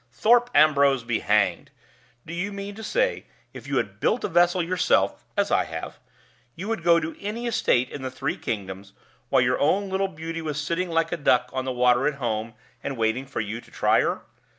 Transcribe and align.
Thorpe 0.11 0.49
Ambrose 0.55 1.03
be 1.03 1.19
hanged! 1.19 1.69
Do 2.25 2.33
you 2.33 2.51
mean 2.51 2.73
to 2.73 2.83
say, 2.83 3.25
if 3.53 3.67
you 3.67 3.77
had 3.77 3.99
built 3.99 4.23
a 4.23 4.27
vessel 4.27 4.63
yourself 4.63 5.23
(as 5.37 5.51
I 5.51 5.65
have), 5.65 5.99
you 6.55 6.67
would 6.69 6.83
go 6.83 6.99
to 6.99 7.15
any 7.21 7.45
estate 7.45 7.87
in 7.91 8.01
the 8.01 8.09
three 8.09 8.35
kingdoms, 8.35 8.93
while 9.29 9.43
your 9.43 9.59
own 9.59 9.89
little 9.91 10.07
beauty 10.07 10.41
was 10.41 10.59
sitting 10.59 10.89
like 10.89 11.11
a 11.11 11.17
duck 11.17 11.51
on 11.53 11.65
the 11.65 11.71
water 11.71 12.07
at 12.07 12.15
home, 12.15 12.55
and 12.83 12.97
waiting 12.97 13.27
for 13.27 13.41
you 13.41 13.61
to 13.61 13.69
try 13.69 14.01
her? 14.01 14.23